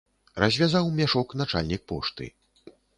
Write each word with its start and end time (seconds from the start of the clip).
Развязаў 0.43 0.89
мяшок 1.01 1.37
начальнік 1.45 1.81
пошты. 1.95 2.25